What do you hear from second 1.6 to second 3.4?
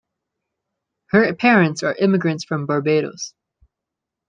are immigrants from Barbados.